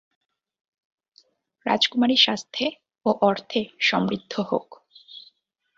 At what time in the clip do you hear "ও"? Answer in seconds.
3.05-3.09